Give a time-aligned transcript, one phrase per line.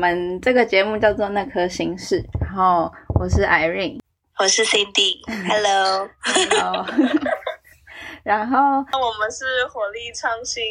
[0.00, 2.90] 们这个节目叫做《那颗心事》，然后
[3.20, 4.00] 我是 Irene，
[4.38, 6.86] 我是 Cindy，Hello，Hello，
[8.24, 10.62] 然后我们是火力创新，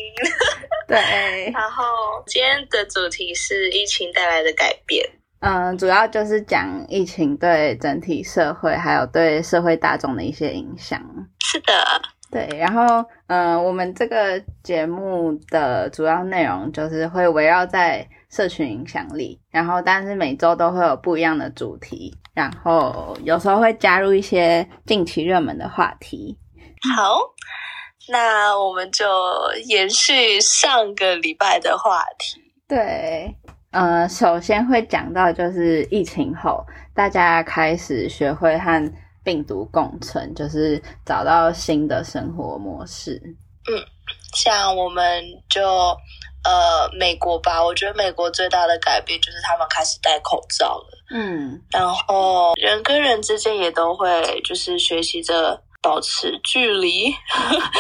[0.88, 1.84] 对，然后
[2.26, 5.08] 今天的主题是疫情带来的改变，
[5.42, 11.00] 嗯，主要就是讲疫情对整体社会还有对社会大众的一些影响。
[11.40, 11.76] 是的。
[12.32, 26.38] 对，然后，嗯，我们这个节目的主要内容就是会围绕在社群影响力，然后，但是每周都会有不一样的主题，然后有时候会加入一些近期热门的话题。
[26.96, 27.20] 好，
[28.08, 29.06] 那我们就
[29.66, 32.42] 延续上个礼拜的话题。
[32.68, 33.36] 对，
[33.72, 38.94] 呃，首先会讲到就是疫情后，大家开始学会和。
[39.22, 43.22] 病毒共存，就是找到新的生活模式。
[43.70, 43.78] 嗯，
[44.34, 45.62] 像我们就
[46.44, 50.98] 呃美国吧，我觉得美国最大的改变就是他们开始戴口罩了。
[51.12, 57.12] 嗯，然后人跟人之间也都会就是学习着保持距离。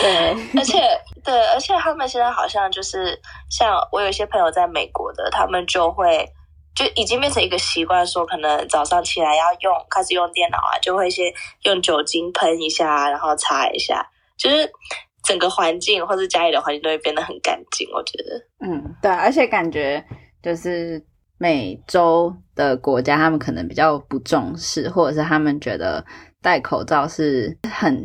[0.01, 0.81] 对， 而且
[1.23, 6.27] 对，而且他们现在好像就是像我有一些朋友在美国的，他们就会。
[6.75, 11.25] 就已经变成一个习惯，说可能早上起来要用，开始用电脑啊，就会先
[11.63, 14.07] 用酒精喷一下，然后擦一下，
[14.37, 14.71] 就是
[15.29, 17.87] 整个环境或者家里的环境都会变得很干净。
[17.93, 20.03] 我觉得，嗯，对，而且感觉
[20.41, 20.99] 就是
[21.37, 26.03] 美洲的国家，他们可能比较不重视，或者是他们觉得
[26.41, 28.03] 戴口罩是很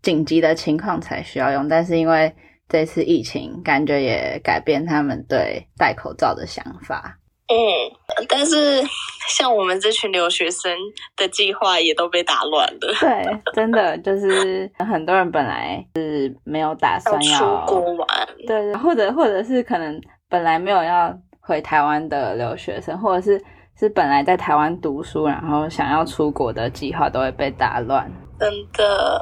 [0.00, 2.34] 紧急的情况才需要用，但是因为
[2.66, 7.18] 这次疫情，感觉也改变他们对戴口罩的想法。
[7.46, 8.82] 嗯，但是
[9.28, 10.74] 像我们这群留学生
[11.14, 12.94] 的计划也都被打乱了。
[12.98, 23.38] 对，真的就是很多人本来是没有打算要出国玩，对，或者或者是可能本来没有要回台湾的留学生，或者是
[23.78, 28.10] 是本来在台湾读书，然后想要出国的计划都会被打乱。
[28.40, 29.20] 真的，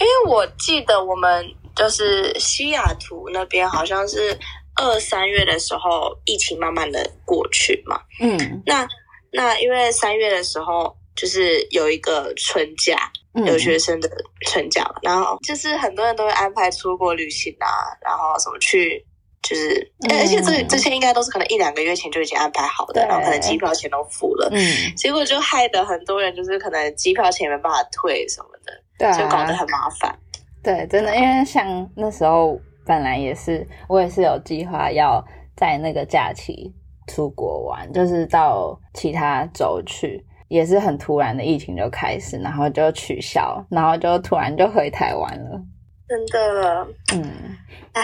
[0.00, 1.46] 因为我记得我们
[1.76, 4.34] 就是西雅图那边好像是。
[4.76, 8.00] 二三月的时候，疫情慢慢的过去嘛。
[8.20, 8.86] 嗯，那
[9.32, 12.96] 那因为三月的时候就是有一个春假，
[13.32, 14.10] 留学生的
[14.46, 17.66] 春假，然后就是很多人都会安排出国旅行啊，
[18.04, 19.04] 然后什么去，
[19.42, 30.16] 就是而且这这些应该都是可能一两个月前就已经安排好的，然后可能机票钱都付了，嗯，结果就害得很多人就是可能机票钱没办法退什么的，对，就搞得很麻烦。
[30.62, 32.60] 对，真的，因为像那时候。
[32.86, 35.24] 本来也是，我也是有计划要
[35.56, 36.72] 在那个假期
[37.06, 45.60] 出国玩，就是到其他州去，也是很突然的疫情就开始，然后就取消，然后就突然就回台湾了。
[46.06, 47.56] 真的，嗯，
[47.92, 48.02] 唉，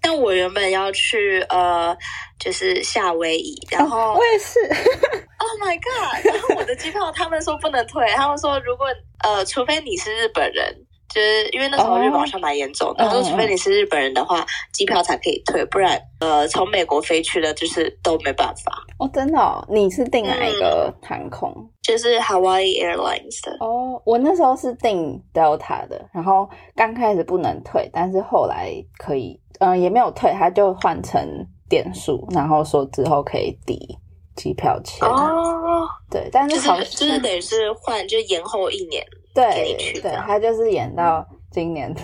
[0.00, 1.96] 但我原本要去呃，
[2.38, 4.58] 就是夏威夷，然后我也是，
[5.38, 6.26] Oh my god！
[6.26, 8.86] 然后我的机票他们说不能退，他们说如果
[9.22, 10.86] 呃，除非你是日本人。
[11.12, 18.72] 就是因为那时候日本好像蛮严重的，说除非你是日本人的话，机票才可以退，不然呃从美国飞去的，就是都没办法。
[18.98, 19.68] 哦，真的？
[19.68, 21.54] 你是订哪一个航空？
[21.82, 23.56] 就是 Hawaii Airlines 的。
[23.60, 31.20] 哦，我那时候是订 Delta 的，然后刚开始不能退，但是后来可以，嗯，也没有退，他就换成
[31.68, 33.98] 点数，然后说之后可以抵
[34.34, 35.06] 机票钱。
[35.06, 39.04] 哦，对，但是好就是等于是换，就延后一年。
[39.34, 42.00] 对对，他就是演到今年的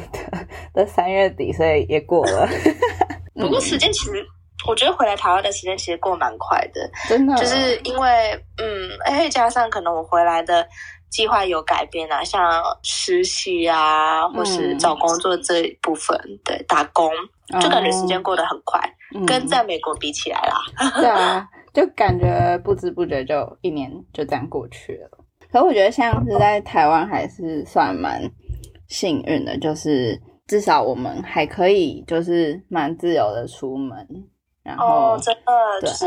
[0.73, 2.49] 的三月底，所以也过了。
[3.35, 4.25] 不过时间其实，
[4.67, 7.35] 我觉得回来台湾的时间其实过蛮快的，真的。
[7.37, 10.67] 就是因为，嗯，哎，加上可能我回来的
[11.09, 17.11] 计划有改变啊，像实习啊，或是找工作这一部分，对，打工，
[17.61, 18.81] 就感觉时间过得很快，
[19.27, 20.91] 跟在美国比起来啦。
[20.97, 25.18] 对啊， 就感觉不知不觉就一年就这样过去了。
[25.51, 28.23] 可我觉得像是在台湾还是算蛮
[28.89, 34.07] 幸运的，就是至少我们还可以就是蛮自由的出门。
[34.63, 36.07] 然后真的就是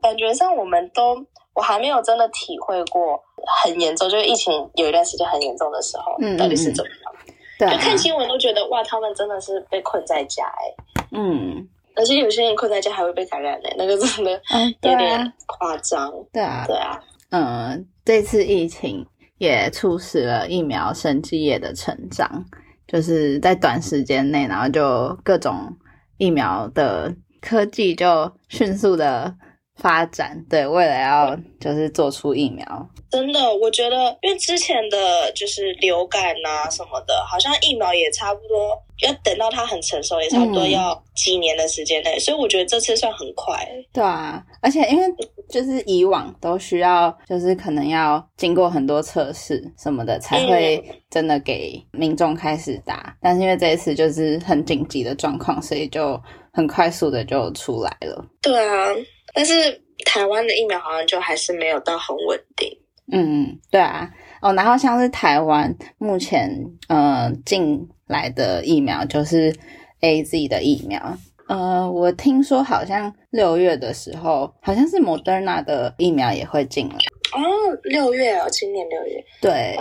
[0.00, 1.14] 感觉上我们都
[1.54, 3.20] 我还没有真的体会过
[3.62, 7.14] 很严重，就是疫情有一段时间很严重的时候，嗯到底是怎么样？
[7.60, 11.06] 对，就看新闻都觉得哇，他们真的是被困在家哎。
[11.12, 14.32] 嗯，而且有些人困在家还会被感染哎，那个真的
[14.80, 16.12] 有点夸张。
[16.32, 17.00] 对啊，对啊。
[17.32, 19.06] 嗯，这次疫情
[19.38, 22.44] 也促使了疫苗生技业的成长，
[22.86, 25.74] 就是在短时间内，然后就各种
[26.18, 29.34] 疫苗的科技就迅速的
[29.76, 32.64] 发展，对，为了要就是做出疫苗，
[33.10, 43.66] 真的，我觉得，因为之前的就是流感啊什么的，好像疫苗也差不多要等到它很成熟，也差不多要几年的时间内，所以我觉得这次算很快。
[43.92, 45.04] 对啊，而且因为
[45.48, 56.20] 就是以往都需要，就是可能要经过很多测试什么的，才会真的给民众开始打，但是因为这一次就是很紧急的状况，所以就
[56.52, 58.24] 很快速的就出来了。
[58.42, 58.94] 对啊。
[59.32, 62.78] 但是台湾的疫苗好像就还是没有到很稳定。
[63.12, 66.50] 嗯，对啊，哦，然后像是台湾目前
[66.88, 69.54] 呃进来的疫苗就是
[70.00, 71.18] A Z 的疫苗，
[71.48, 76.94] 呃，我听说好像六月的时候，好像是 Moderna 的疫苗也会进来。
[77.34, 77.40] 哦，
[77.82, 79.24] 六月哦，今年六月。
[79.40, 79.76] 对，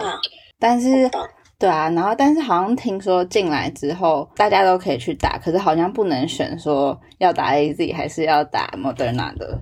[0.59, 1.09] 但是
[1.61, 9.61] 对啊，然后但是好像听说进来之后，大家都可以去打，可是好像不能选说要打 A Z 还是要打 Moderna 的。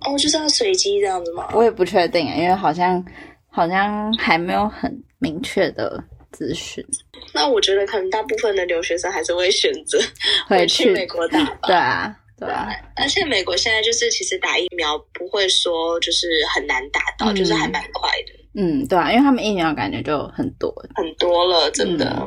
[0.00, 1.48] 哦，就是要随机这样子吗？
[1.54, 3.04] 我也不确定，因为好像
[3.48, 6.02] 好像还没有很明确的
[6.32, 6.84] 资讯。
[7.32, 9.96] 那我觉得可能大部分的留学生还是会选择
[10.48, 11.58] 回去美国打吧。
[11.62, 12.68] 对啊，对啊。
[12.96, 17.80] 而且美国现在就是其实打疫苗不会说就是很难打到，就是还蛮。
[18.54, 22.26] 嗯，对啊，因为他们疫苗感觉就很多很多了，真的。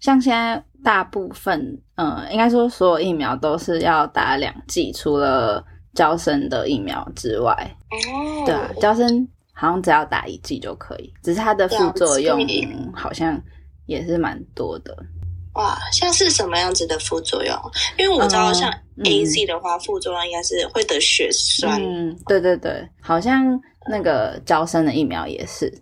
[0.00, 1.58] 像现在大部分，
[1.96, 5.62] 嗯，应该说所有疫苗都是要打两剂，除了
[5.94, 7.52] 交生的疫苗之外。
[7.90, 8.44] 哦。
[8.46, 12.38] 对啊，交生好像只要打一剂就可以，只是它的副作用
[12.94, 13.38] 好像
[13.86, 14.96] 也是蛮多的。
[15.54, 17.54] 哇，像是什么样子的副作用？
[17.98, 18.70] 因为我知道像
[19.04, 21.82] A Z 的话，副作用应该是会得血栓。
[21.82, 23.60] 嗯，对对对，好像。
[23.88, 25.72] 那个招生的疫苗也是，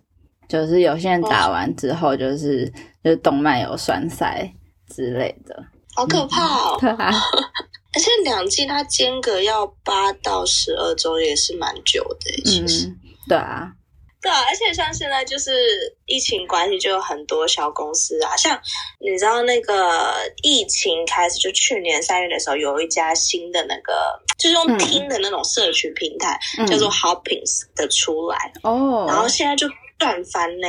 [0.47, 2.65] 就是有些人打完之后，就是
[3.03, 4.51] 就是动脉有栓塞
[4.89, 5.65] 之类的，
[5.95, 6.77] 好可怕哦！
[6.79, 7.11] 对啊，
[7.93, 12.31] 而且两剂它间隔要八到十二周，也是蛮久的。
[12.43, 12.93] 其实，
[13.27, 13.71] 对啊。
[14.25, 15.51] 对啊，而且像现在就是
[16.07, 18.59] 疫情关系，就有很多小公司啊，像
[18.99, 23.93] 你知道那个疫情开始，就去年三月的时候，有一家新的那个
[24.39, 29.67] 就是用听的那种社群平台，叫做 Hopins 的出来哦，然后现在就
[29.99, 30.67] 赚翻呢。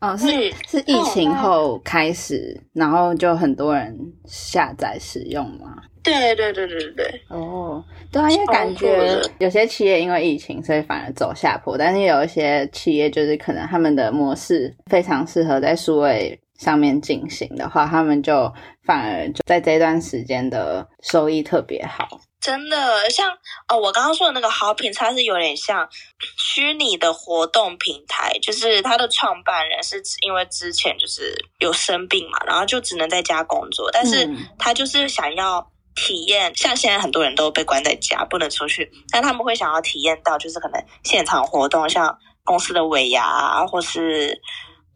[0.00, 0.26] 哦，是
[0.68, 3.96] 是疫情后开始，然后就很多人
[4.26, 5.76] 下载使用吗？
[6.02, 7.22] 对对对对对对。
[7.28, 18.52] 哦，对啊，因为感觉有些企业因为疫情，所以反而走下坡，但是有一些企业就是可能他们的模式非常适合在数位上面进行的话，他们就
[18.84, 22.20] 反而就在这段时间的收益特别好。
[22.40, 23.30] 真的像
[23.68, 25.88] 哦，我刚刚说的那个好品，它是有点像
[26.36, 34.28] 虚拟的活动平台，就是它的创办人是因为之前就是有生病嘛，然后就只能在家工作，但是
[34.58, 35.64] 他就是想要
[35.94, 44.32] 体验，像现在很多人都被关在家不能出去，但他们会想要体验到，就是可能现场活动，像公司的尾牙或是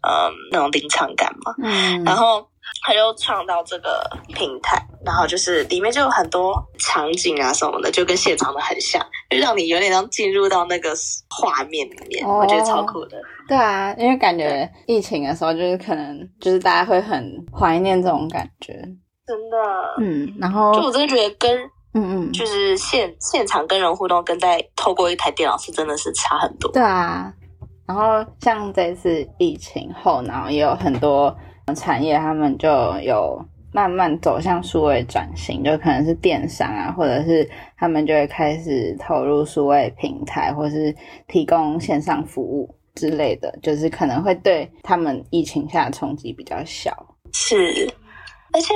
[0.03, 2.49] 嗯那种临场感嘛，嗯，然后。
[2.83, 4.05] 他就创造这个
[4.35, 9.01] 平台，然后就是里面就有很多场景啊什么的，就跟现场的很像，
[9.31, 10.93] 就让你有点像进入到那个
[11.31, 13.17] 画面里面，我觉得超酷的。
[13.47, 17.25] 对啊，因为感觉疫情的时候，就是可能就是大家会很
[17.57, 18.75] 怀念这种感觉，
[19.27, 19.57] 真的。
[19.99, 21.59] 嗯，然后就我真的觉得跟
[21.95, 26.71] 嗯嗯，就是现现场跟人互动，跟在透过一台电脑是真的是差很多。
[26.73, 27.33] 对啊，
[27.87, 31.37] 然后像这次疫情后，然后也有很多。
[31.75, 32.69] 产业他们就
[33.03, 40.95] 有慢慢走向数位转型，就可能是电商啊，或者是他们就会开始投入数位平台，或是
[41.27, 46.93] 提供线上服务之类的，就是可能会对他们疫情下的冲击比较小。
[47.33, 47.93] 是，
[48.57, 48.75] 而且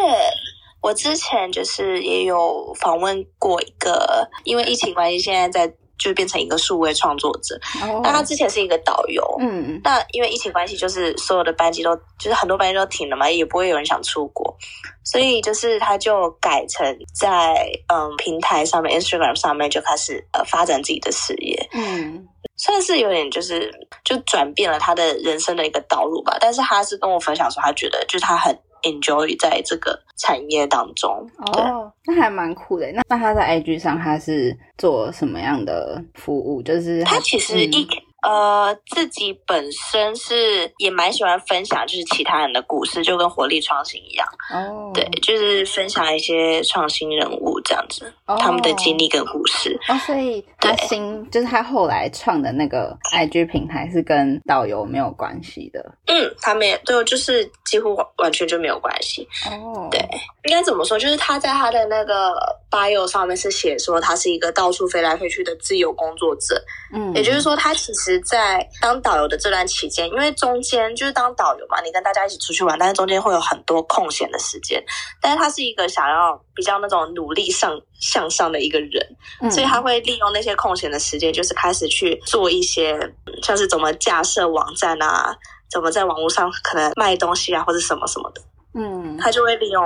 [0.83, 5.75] 我之前就是也有访问过一个，因为疫情关系，现在在。
[6.03, 7.61] 就变成一个数位创作者。
[8.03, 14.57] 那他之前是一个导游，嗯，那因为疫情关系，就是所有的班级都，就是很多班级都停了嘛，也不会有人想出国，
[15.05, 23.71] 所以就是他就改成在嗯平台上面，Instagram 上面就开始呃发展自己的事业，嗯，算是有点就是
[24.03, 26.39] 就转变了他的人生的一个道路吧。
[26.41, 28.59] 但是他是跟我分享说，他觉得就是他很。
[28.83, 32.91] Enjoy 在这个产业当中哦，那还蛮酷的。
[32.93, 36.63] 那那他在 IG 上他是做什么样的服务？
[36.63, 37.89] 就是他其实一。
[38.23, 44.27] 呃，自己本身是也蛮喜欢分享，就是其他人的故事，就跟活力创新一样。
[44.53, 49.79] 哦，对，就是分享一些创新人物这样子，他们的经历跟故事。
[49.89, 55.81] 哦，所以他新就是他后来创的那个 IG 平台是跟导游没有关系的。
[56.07, 59.27] 嗯，他没有，对，就是几乎完全就没有关系。
[59.51, 60.01] 哦，对，
[60.45, 60.99] 应该怎么说？
[60.99, 62.35] 就是他在他的那个
[62.71, 66.63] bio 上面是写说他是一个到处飞来飞去的自由工作者，
[66.93, 74.83] 嗯，也就是说他其实，在当导游的这段期间，因为中间就是当导游嘛，你跟大家一起出去玩，但是中间会有很多空闲的时间，
[75.21, 82.97] 但是他是一个想要比较那种努力上向上的一个人，所以他会利用那些空闲的时间，就是开始去做一些
[83.43, 85.37] 像是怎么架设网站啊，
[85.71, 88.43] 怎么在网络上可能卖东西啊，或者什么什么的，
[88.75, 89.83] 嗯，他就会利用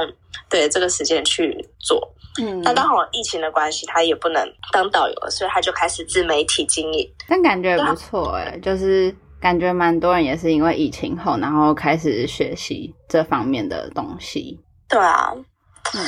[0.51, 2.14] 对这个时间去做。
[2.41, 7.09] 嗯，那刚好疫情的关系，他也不能当导游了，所以他就开始自媒体经营。
[7.29, 14.59] 但感觉不错哎，就是感觉蛮多人也是因为疫情后，然后开始学习这方面的东西。
[14.89, 15.33] 对啊，
[15.95, 16.01] 嗯，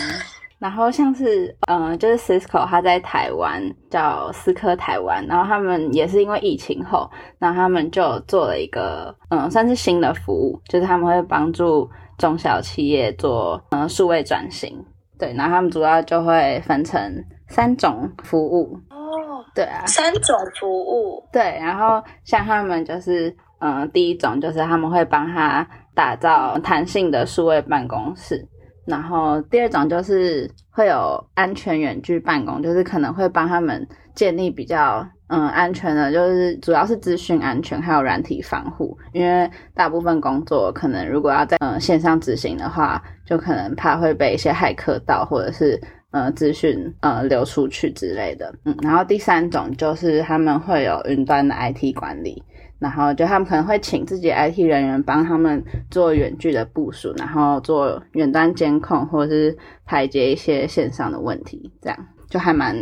[0.59, 14.85] 然后像是嗯，就是 Cisco 他在台湾叫思科台湾，然后他们也是因为疫情后，然后他们就做了一个嗯，算是新的服务，就是他们会帮助中小企业做嗯数位转型。
[15.19, 17.01] 对，然后他们主要就会分成
[17.49, 28.47] 三种服务哦，对啊，三种服务，对，然后像他们就是，嗯，第一种就是他们会帮他打造弹性的数位办公室，
[28.87, 35.07] 然后第二种就是会有安全远距办公，就是可能会帮他们建立比较。
[35.29, 38.97] 嗯，安全的，就是主要是资讯安全，还有软体防护。
[39.13, 45.81] 因为大部分工作可能如果要在嗯线上执行的话，就可能怕会被一些骇客盗，或者是
[46.13, 48.55] 呃资讯呃流出去之类的。
[48.65, 52.41] 嗯，然后第三种就是他们会有云端的 IT 管理，
[52.79, 61.99] 然后就他们可能会请自己 IT 人员帮他们做远距的部署，然后做远端监控，或者是排解一些线上的问题，这样。
[62.31, 62.75] 就还蛮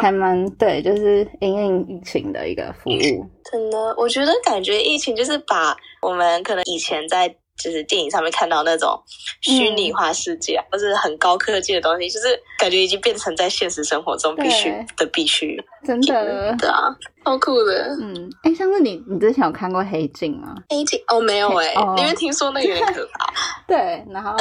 [0.00, 3.26] 还蛮对，就是因应疫情的一个服务。
[3.50, 9.00] 真的，我觉得感觉疫情就是把我们可能以前在就是电影上面看到那种
[9.40, 15.56] 虚拟化世界，或是很高科技的东西，就是感觉已经变成在现实生活中必须的必须。
[15.84, 16.88] 真的，对啊，
[17.24, 17.96] 超酷的。
[18.00, 20.54] 嗯，哎，像是你，你之前有看过《黑镜》吗？
[20.68, 23.26] 黑镜哦，没有哎，因为听说那有点可怕。
[23.66, 24.36] 对，然后，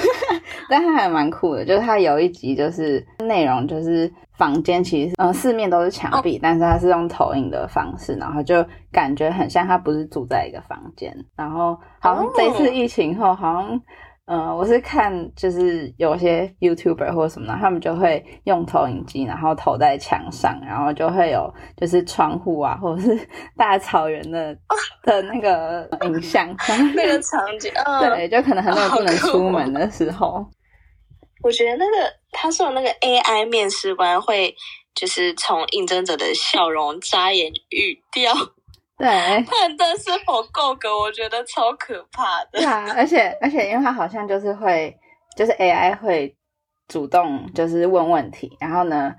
[0.68, 11.14] 但它还蛮酷的，就是它有一集就是内容就是房间其实嗯四面都是墙壁，但是它是用投影的方式，然后就感觉很像他不是住在一个房间。
[11.34, 13.80] 然后好像这次疫情后好像。
[14.30, 23.18] 嗯，我是看就是有些 YouTuber 或者什么的，他们就会用投影机，然后投在墙上，然后就会有就是窗户啊，或者是
[23.56, 24.54] 大草原的
[25.02, 26.54] 的那个影像，
[26.94, 30.46] 那个场景， 对，就可能很多人不能出门的时候。
[31.42, 34.54] 我觉得那个他说的那个 AI 面试官会
[34.94, 38.34] 就是从应征者的笑容、眨眼、语调。
[38.98, 39.06] 对，
[39.44, 42.58] 判断是否够格，我觉得超可怕的。
[42.58, 44.92] 对啊，而且而且，因为它好像就是会，
[45.36, 46.36] 就是 AI 会
[46.88, 49.14] 主动就是问问题，然后呢，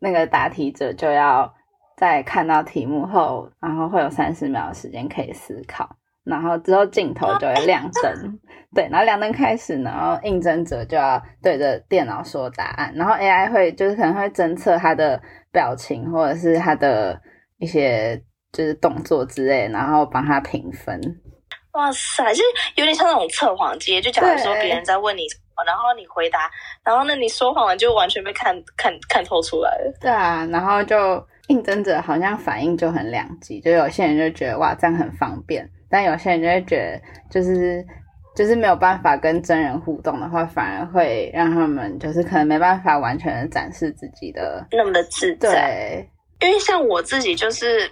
[0.00, 1.52] 那个答题者就要
[1.96, 8.38] 在看到题目后，然后会有三十秒的时间可以思考，然后之后镜头就会亮灯，
[8.72, 17.20] 对，然后亮灯开始，然后应征者就要对着电脑说答案，然后 AI 会就是可能会侦测他的表情或者是他的
[17.58, 18.22] 一些。
[18.54, 20.98] 就是动作之类，然后帮他评分。
[21.72, 22.44] 哇塞，就是
[22.76, 26.48] 有点像那种测谎机，就假如说别人在问你什么，然后你回答，
[26.84, 29.92] 然后那你说谎了，就完全被看看看透出来了。
[30.00, 37.84] 对啊，然后就应征者好像反应就很两极，就有些人就觉得哇这样很方便，但有些人就会觉得就是
[38.36, 46.06] 就是没有办法跟真人互动的话，反而会让他们就是可能没办法完全的展示自己的那么的自在。
[46.40, 47.90] 因为像我自己就是。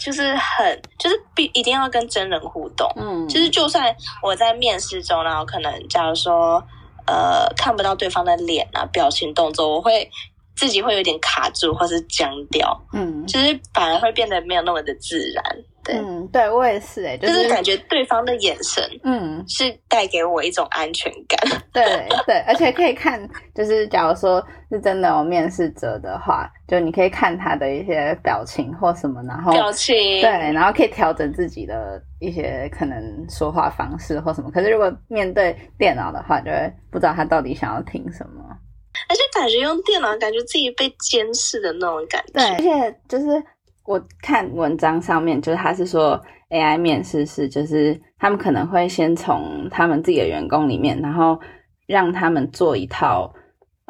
[0.00, 6.60] 就是很，就是必一定要跟真人互动，嗯，就是就算我在面试中，然后可能假如说，
[7.06, 10.10] 呃，看不到对方的脸啊、表情、动作，我会
[10.56, 15.44] 自己会有点卡住或是僵掉，嗯，就是反而会变得没有那么的自然。
[15.88, 21.38] 嗯，对我也是哎，就是感觉对方的眼神，嗯，是带给我一种安全感。
[21.72, 21.82] 对
[22.26, 34.50] 对，而且可以看，就是假如说是真的有面试者的话，就你可以看他的一些表情或什么，然后表情对，然后可以调整自己的一些可能说话方式或什么。
[34.50, 38.44] 可是如果面对电脑的话，就会不知道他到底想要听什么，
[39.08, 42.32] 而且感觉用电脑，感觉自己被监视的那种感觉。
[42.34, 43.42] 对，而且就是。
[43.84, 46.20] 我看文章上面，就是他是说
[46.50, 51.40] AI 面试是，就是他们可能会先从他们自己的员工里面，然后
[51.86, 53.32] 让他们做一套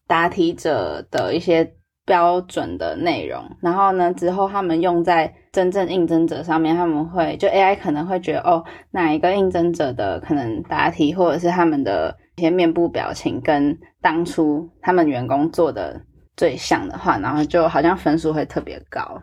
[0.07, 1.71] 答题者的一些
[2.07, 16.01] 标准的内容，然后呢之后他们用在真正应征者上面，他们会就 AI 可能会觉得哦，哪一个应征者的可能答题或者是他们的一些面部表情跟当初他们员工做的。
[16.37, 19.23] 最像的话，然后就好像分数会特别高。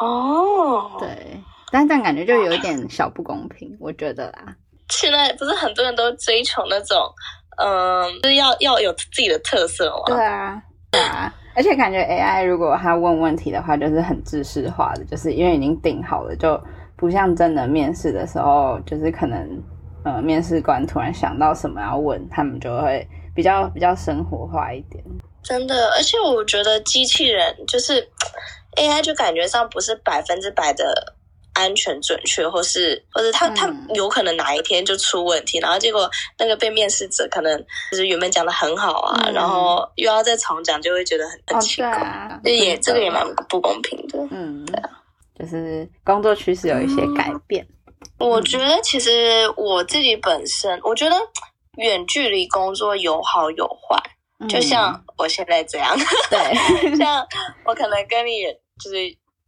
[0.00, 1.40] 哦，对，
[1.70, 4.54] 但这样感觉就有一点小不公平，我觉得啦。
[4.90, 6.96] 现在不是很多人都追求那种，
[7.62, 10.02] 嗯，就是要要有自己的特色嘛？
[10.06, 11.34] 对啊，对啊。
[11.54, 16.58] 而且感觉 AI 如果他问问题的话，就是很知识化的，就是因为已经定好了，就
[16.96, 19.62] 不像真的面试的时候，就是可能
[20.04, 25.02] 呃面试官突然想到什么要问，他们就会比较比较生活化一点。
[25.42, 28.08] 真的，而且我觉得机器人就是
[28.78, 31.14] AI，就感觉上不是百分之百的。
[31.54, 36.08] 安全准确，或是或者他他有可能哪一天就出问题，然后结果
[36.38, 37.58] 那个被面试者可能
[37.90, 44.20] 就是原本讲的很好啊，然后又要再重讲，就会觉得很很奇怪，这也这个也蛮不公平的。
[44.30, 44.90] 嗯，对啊，
[45.36, 47.66] 就是工作趋势有一些改变。
[48.20, 51.16] 我觉得其实我自己本身，我觉得
[51.78, 54.00] 远距离工作有好有坏，
[54.48, 55.96] 就像我现在这样，
[56.30, 57.26] 对， 像
[57.64, 58.44] 我可能跟你
[58.78, 58.96] 就是。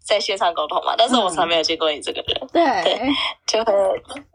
[0.03, 3.13] 在线上沟通嘛，但是我从来没有见过你这个人，对，
[3.47, 3.73] 就会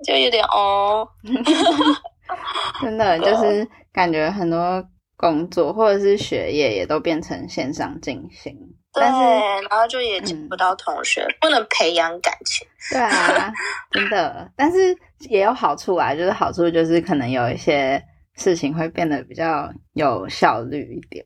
[0.05, 1.05] 就有点哦，
[2.81, 4.81] 真的就是感觉很多
[5.17, 8.55] 工作或者是学业也都变成线上进行，
[8.93, 13.51] 对，然后就也见不到同学，不能培养感情，对啊，
[13.91, 14.95] 真的，但是
[15.27, 18.01] 也有好处啊，就是好处就是可能有一些
[18.35, 21.25] 事情会变得比较有效率一点。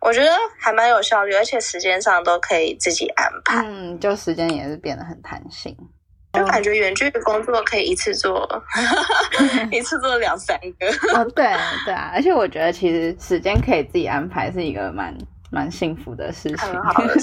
[0.00, 3.62] 我觉得还蛮有效率，而且时间上都可以自己安排。
[3.66, 5.76] 嗯，就时间也是变得很弹性，
[6.32, 8.48] 就感觉远距的工作可以一次做，
[9.70, 11.18] 一次做两三个。
[11.18, 11.46] 哦，对
[11.84, 15.16] 对啊，而且我觉得其实时间可以自己安排是一个蛮。
[15.50, 17.14] 蛮幸福的事情，很好的，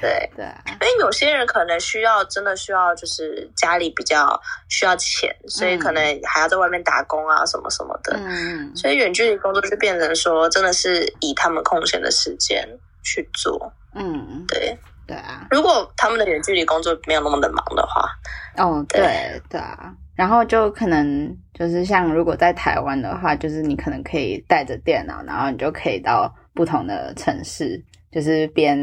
[0.00, 0.62] 对对啊。
[0.66, 8.16] 因为有些人可能需要，真的需要，就是家里比较需要钱，所以可能还要在外面打工啊，什么什么的。
[8.18, 12.68] 嗯，所以远距离工作就变成说，真的是以他们空闲的时间
[13.02, 13.72] 去做。
[13.94, 15.46] 嗯，对对啊。
[15.50, 18.08] 如果他们的远距离工作没有那么的忙的话，
[18.56, 19.94] 哦，对对啊。
[20.14, 26.34] 然后就可能就是像如果在台湾的话，就是你可能可以带着电脑，然后你就可以到。
[26.56, 28.78] 不同的城市，就是边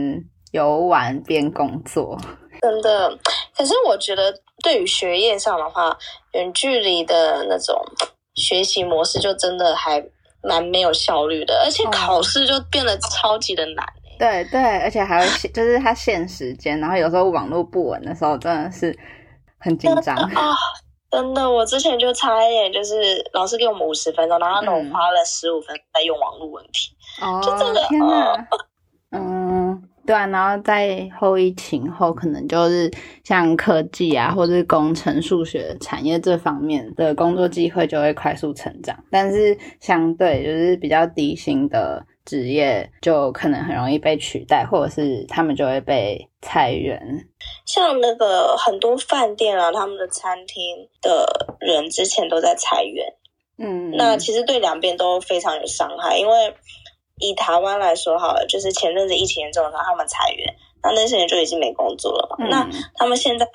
[0.52, 2.18] 游玩边工作，
[2.62, 3.18] 真的。
[3.58, 4.34] 可是我觉得，
[4.64, 5.98] 对于学业上的话，
[6.34, 7.76] 远距离的那种
[8.36, 10.04] 学习模式，就真的还
[10.44, 13.86] 蛮没有效率的，而且考试就变得超级的难。
[14.20, 18.96] 对对，而且还会，就是它限时间，然后有时候网络不稳的时候，真的是
[19.60, 20.56] 很紧张啊。
[21.10, 26.96] 真的，我之前就差一点，就是老师给我们五十分钟，然后我花了十五分在用网络问题，
[27.44, 27.82] 就真的，
[29.12, 32.92] 嗯，对啊，然后在后疫情后，可能就是
[33.24, 42.06] 像科技啊，或者是工程、数学产业这方面的工作机会就会快速成长，但是相对就是比较低薪的。
[42.24, 47.02] 职业就可能很容易被取代，或者是他们就会被裁员。
[47.66, 51.26] 像那个很多饭店啊，他们的餐厅的
[51.60, 53.04] 人之前都在裁员。
[53.58, 56.16] 嗯，那其实对两边都非常有伤害。
[56.20, 56.54] 因为
[57.22, 60.54] 以台湾来说，好了，就是前阵子疫情严重的时候，他们裁员，
[60.84, 62.46] 那那些人就已经没工作了嘛。
[62.50, 63.48] 那他们现在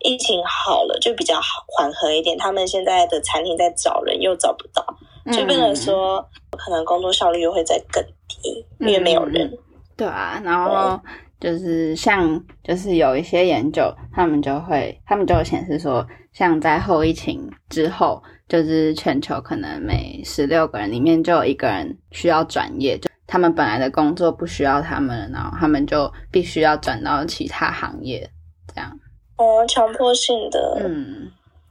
[0.00, 2.36] 疫情好了，就比较缓和一点。
[2.36, 4.84] 他们现在的餐厅在找人，又找不到。
[5.30, 9.52] 就变成说，可能工作效率又会再更低，因为没有人。
[9.94, 10.98] 对啊，然后
[11.38, 28.28] 就是像，就是有一些研究，他们就会，他们就显示说，像在后疫情之后，就是全球可能每十六个人里面就有一个人需要转业，就他们本来的工作不需要他们，然后他们就必须要转到其他行业，
[28.74, 28.90] 这样。
[29.36, 30.82] 哦，强迫性的。
[30.84, 31.30] 嗯，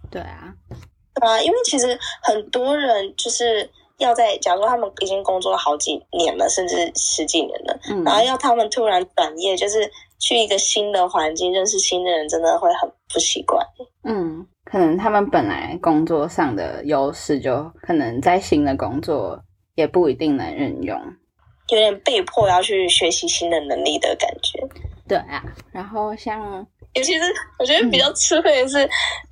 [0.09, 0.53] 对啊。
[1.15, 9.79] 啊，因为其实很多人就是要在，假如他们已经工作了好几年了，甚至十几年了，然后要他们突然转业，就是
[10.17, 13.61] 去一个新的环境认识新的人，真的会很不习惯。
[14.05, 19.43] 嗯，可能他们本来工作上的优势，就可能在新的工作
[19.75, 20.97] 也不一定能运用，
[21.75, 24.59] 有点被迫要去学习新的能力的感觉。
[25.07, 26.65] 对啊，然后像。
[26.95, 27.21] 尤其是
[27.59, 28.77] 我觉得比较吃亏的是，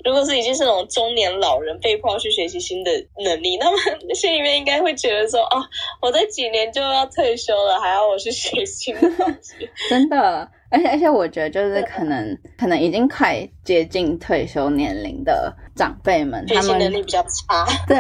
[0.06, 2.92] 如果是已经是那种中年老人被迫去学习新的
[3.26, 5.58] 能力， 那么心里面应该会觉得说：“哦，
[6.00, 9.68] 我这几年就要退休了，还要我去学新的东西。
[9.90, 17.98] ”真的，而且而且我觉得就是可能可能已经快接近退休年龄的长辈们，他们能力比较差， 对，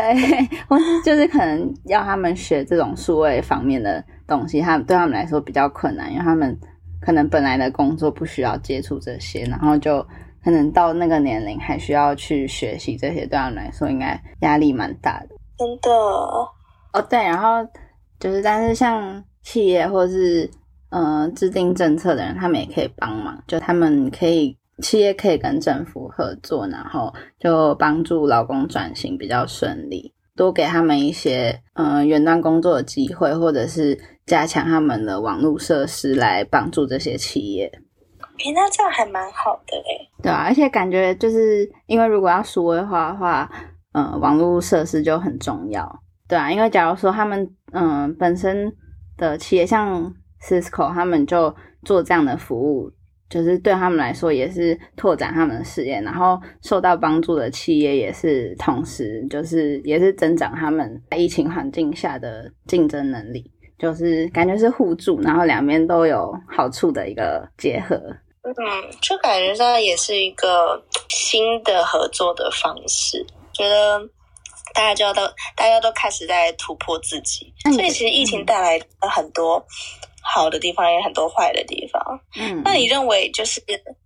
[0.67, 6.57] 或是就是可能要他们学这种数位方面的东西，他们对他们来说比较困难，因为他们。
[6.99, 10.05] 可能本来的工作不需要接触这些，然后就
[10.43, 15.35] 可能到那个年龄还需要去学习这些，对他们来说应该压力蛮大的。
[15.57, 16.49] 真的哦，
[17.07, 17.65] 对，然后
[18.19, 20.49] 就是，但是像企业或是
[20.89, 37.65] 呃制定政策的人，他们也可以帮忙，就他们可以企业可以跟政府合作，然后就帮助劳工转型比较顺利，多给他们一些呃远端工作的机会，或者是加强他们的网络设施来帮助这些企业。
[38.39, 40.09] 诶，那这样还蛮好的嘞。
[40.21, 43.49] 对啊，而且感觉就是因为如果要数位化的话，
[43.93, 45.99] 呃，网络设施就很重要。
[46.27, 48.71] 对啊，因为假如说他们嗯本身
[49.17, 52.91] 的企业像 Cisco，他们就做这样的服务，
[53.29, 67.95] 就是对他们来说也是拓展他们的事业，然后受到帮助的企业也是同时就是也是增长他们在疫情环境下的竞争能力，就是感觉是互助，然后两边都有好处的一个结合。
[68.43, 68.53] 嗯，
[69.01, 73.99] 就感觉上也是一个新的合作的方式，觉得
[74.73, 75.21] 大家就要都
[75.53, 79.61] 大家都开始在突破自己，所以其实疫情带来了很多
[80.33, 82.19] 好的地方，也很多坏的地方。
[82.37, 83.61] 嗯，那你认为就是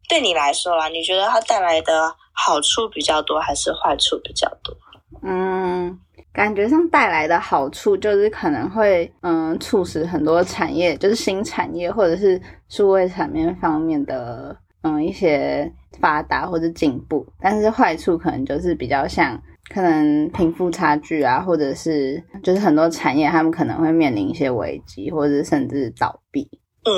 [0.08, 4.76] 对你来说啦，你觉得它带来的好处比较多，还是坏处比较多？
[5.24, 6.00] 嗯。
[6.34, 19.42] 感觉上带来的好处就是可能会嗯促使很多产业，就是新产业或者是数位产业方面的嗯一些发达或者进步，但是坏处可能就是比较像
[19.74, 26.48] 可能贫富差距啊，或者是就是很多产业他们可能会面临一些危机，或者甚至倒闭。
[26.84, 26.92] 嗯，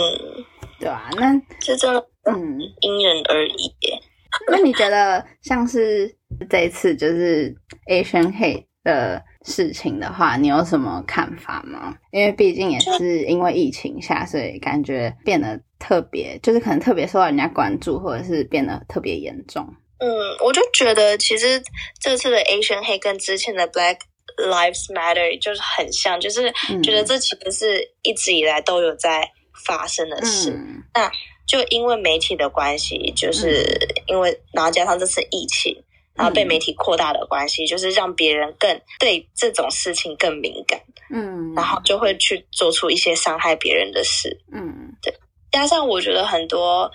[0.80, 3.74] 对啊，那这真的嗯因人而异。
[4.50, 6.10] 那你觉得像是
[6.50, 7.56] 这一次就是
[7.90, 8.66] Asian Hate？
[8.86, 11.96] 的事情的话，你有什么看法吗？
[12.12, 19.68] 因为毕竟也是因为疫情下，所以感觉变得特别，就是可能特别受到人家关注，或者是变得特别严重。
[20.00, 20.10] 嗯，
[20.44, 21.62] 我就觉得其实
[22.00, 23.98] 这次的 Asian Hate 跟之前的 Black
[24.38, 29.30] Lives Matter 就是很像，就是觉得这其实是一直以来都有在
[29.66, 30.58] 发生的事。
[30.94, 31.12] 那
[31.46, 35.84] 就因为媒体的关系，就是因为然后加上这次疫情。
[36.16, 45.12] 然后被媒体扩大的关系，就是让别人更对这种事情更敏感，嗯，然后就会去做出一些伤害别人的事，嗯，对。
[45.54, 46.92] 加上我觉得很多，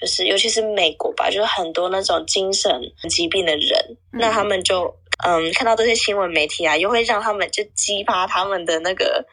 [0.00, 2.70] 就是尤其是美国吧，就是很多那种精神
[3.10, 4.84] 疾病的人，那他们就
[5.26, 9.26] 嗯看到这些新闻媒体啊，又会让他们就激发他们的那个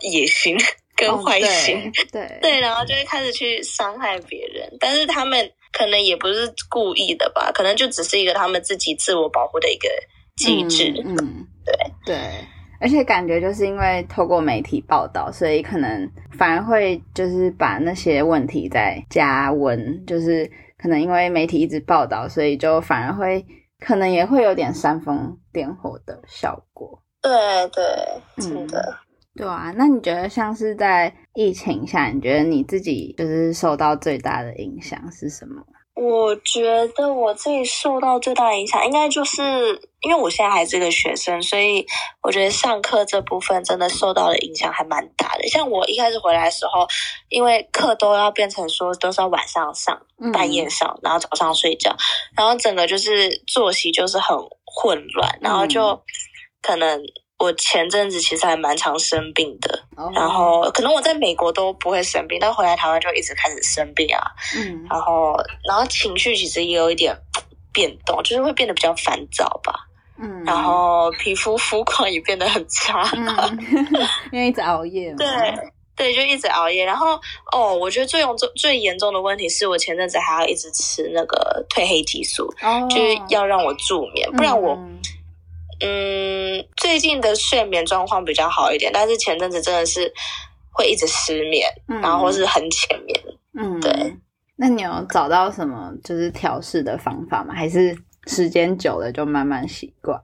[0.00, 0.58] 野心
[0.96, 2.38] 跟坏心， 对。
[2.42, 5.48] 对，然后就会开始去伤害别人，但是他们。
[5.72, 9.86] 可能也不是故意的吧，可能就只是一个他们自己自我保护的一个
[10.34, 10.90] 机制。
[11.04, 11.14] 嗯，
[11.66, 11.74] 对。
[12.06, 12.16] 对，
[12.80, 23.44] 而且感觉就是因为透过媒体报道，所以可能反而会就是把那些问题再加温，就是可能因为媒体一直报道，所以就反而会
[23.78, 27.02] 可能也会有点煽风点火的效果。
[27.22, 27.32] 对
[27.68, 28.98] 对，真的。
[29.34, 35.62] 对啊，那你觉得像是在疫情下，你觉得你自己就是受到最大的影响是什么？
[35.96, 39.42] 我觉得我自己受到最大的影响，应该就是
[40.02, 41.86] 因为我现在还是个学生，所以
[42.22, 45.48] 我觉得上课这部分真的受到的影响还蛮大的。
[45.48, 46.86] 像我一开始回来的时候，
[47.30, 49.98] 因为课都要变成说都是要晚上上、
[50.34, 51.96] 半夜上，然后早上睡觉，
[52.36, 56.02] 然后整个就是作息就是很混乱，然后就
[56.60, 57.00] 可能。
[57.38, 64.20] 我前阵子其实还蛮常生病的，然后可能我在美国都不会生病，但回来台湾就一直开始生病啊。
[64.56, 67.14] 嗯，然后然后情绪其实也有一点
[67.72, 69.74] 变动，就是会变得比较烦躁吧。
[70.18, 73.04] 嗯，然后皮肤肤况也变得很差，
[74.32, 75.14] 因为一直熬夜。
[75.18, 75.26] 对
[75.94, 76.86] 对，就一直熬夜。
[76.86, 77.20] 然后
[77.52, 82.50] 哦，我觉得最严重最严重的问题是我前阵子还要一直吃那个褪黑激素，
[82.88, 84.72] 就是要让我助眠，不然我。
[84.72, 84.98] 嗯，
[86.76, 90.12] 最近的睡眠状况比较好一点，但是前阵子真的是
[90.72, 93.20] 会一直失眠，然后或是很浅眠。
[93.58, 94.16] 嗯，对。
[94.56, 97.54] 那你有找到什么就是调试的方法吗？
[97.54, 100.18] 还是时间久了就慢慢习惯？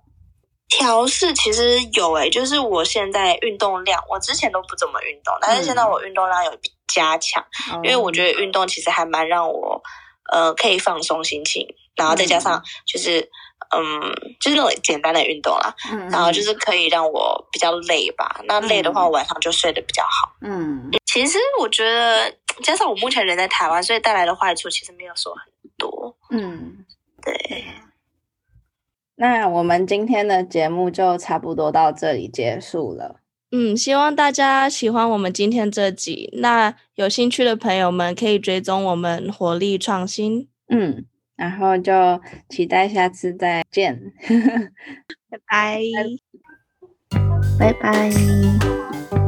[0.68, 6.52] 调试其实有诶，就是我现在运动量，我之前都不怎么运动，但是现在我运动量有
[6.86, 7.44] 加强，
[7.82, 9.82] 因为我觉得运动其实还蛮让我
[10.32, 13.20] 呃可以放松心情，然后再加上就是。
[13.20, 13.28] 嗯，
[14.40, 18.40] 就是那种简单的运动啦，嗯然后就是可以让我比较累吧。
[18.44, 20.34] 那累的话，晚上就睡得比较好。
[20.42, 22.32] 嗯，其实我觉得，
[22.62, 26.16] 加上我目前人在台湾，所以带来的坏处其实没有说很多。
[26.30, 26.84] 嗯，
[27.24, 27.64] 对。
[29.16, 33.20] 那我们今天的节目就差不多到这里结束了。
[33.52, 36.30] 嗯，希望大家喜欢我们今天这集。
[36.38, 40.48] 那有兴趣的朋友们可以追踪我们活力创新。
[40.68, 41.06] 嗯。
[41.42, 41.92] 然后就
[42.50, 44.00] 期待下次再见，
[45.28, 45.80] 拜拜，
[47.58, 49.21] 拜拜。